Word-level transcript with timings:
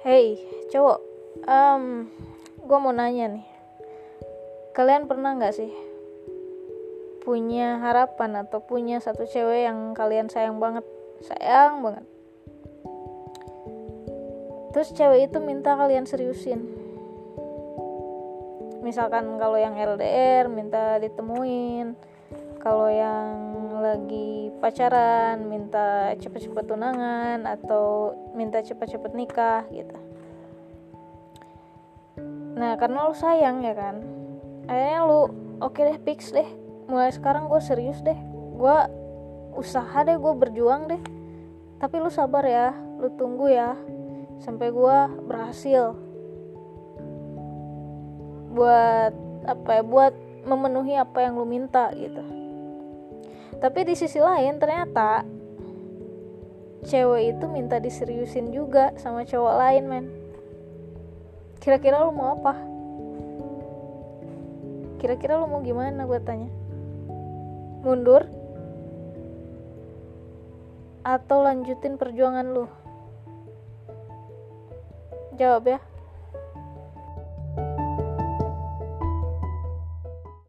Hey, 0.00 0.40
cowok, 0.72 0.96
um, 1.44 2.08
gue 2.64 2.78
mau 2.80 2.88
nanya 2.88 3.36
nih, 3.36 3.44
kalian 4.72 5.04
pernah 5.04 5.36
nggak 5.36 5.52
sih 5.52 5.68
punya 7.20 7.76
harapan 7.84 8.40
atau 8.40 8.64
punya 8.64 8.96
satu 8.96 9.28
cewek 9.28 9.68
yang 9.68 9.92
kalian 9.92 10.32
sayang 10.32 10.56
banget, 10.56 10.88
sayang 11.20 11.84
banget? 11.84 12.08
Terus 14.72 14.88
cewek 14.96 15.28
itu 15.28 15.36
minta 15.36 15.76
kalian 15.76 16.08
seriusin. 16.08 16.64
Misalkan 18.80 19.36
kalau 19.36 19.60
yang 19.60 19.76
LDR 19.76 20.48
minta 20.48 20.96
ditemuin, 20.96 21.92
kalau 22.56 22.88
yang 22.88 23.36
lagi 23.80 24.52
pacaran 24.60 25.48
minta 25.48 26.12
cepet-cepet 26.20 26.64
tunangan 26.68 27.48
atau 27.48 28.14
minta 28.36 28.60
cepet-cepet 28.60 29.12
nikah 29.16 29.64
gitu. 29.72 29.96
Nah 32.56 32.76
karena 32.76 33.08
lu 33.08 33.14
sayang 33.16 33.64
ya 33.64 33.72
kan? 33.72 34.04
Akhirnya 34.68 35.00
lu 35.08 35.20
oke 35.64 35.76
okay 35.76 35.82
deh 35.90 35.98
fix 36.04 36.30
deh. 36.30 36.46
Mulai 36.86 37.10
sekarang 37.10 37.48
gue 37.48 37.60
serius 37.64 38.04
deh. 38.04 38.16
Gue 38.56 38.78
usaha 39.56 39.98
deh 40.04 40.16
gue 40.20 40.32
berjuang 40.36 40.86
deh. 40.86 41.02
Tapi 41.80 41.96
lu 41.98 42.12
sabar 42.12 42.44
ya 42.44 42.76
lu 43.00 43.08
tunggu 43.16 43.48
ya 43.48 43.74
sampai 44.38 44.68
gue 44.68 44.96
berhasil. 45.24 45.96
Buat 48.52 49.12
apa 49.48 49.70
ya 49.80 49.82
buat 49.82 50.12
memenuhi 50.44 50.96
apa 50.96 51.24
yang 51.24 51.36
lu 51.36 51.48
minta 51.48 51.92
gitu 51.96 52.39
tapi 53.60 53.84
di 53.84 53.92
sisi 53.92 54.16
lain 54.16 54.56
ternyata 54.56 55.20
cewek 56.88 57.36
itu 57.36 57.44
minta 57.44 57.76
diseriusin 57.76 58.48
juga 58.56 58.96
sama 58.96 59.28
cowok 59.28 59.54
lain 59.60 59.84
men. 59.84 60.06
Kira-kira 61.60 62.00
lu 62.00 62.16
mau 62.16 62.40
apa? 62.40 62.56
Kira-kira 64.96 65.36
lu 65.36 65.44
mau 65.44 65.60
gimana? 65.60 66.08
Gue 66.08 66.20
tanya. 66.24 66.48
Mundur? 67.84 68.24
Atau 71.04 71.44
lanjutin 71.44 72.00
perjuangan 72.00 72.48
lu? 72.48 72.64
Jawab 75.36 75.68
ya 75.68 75.80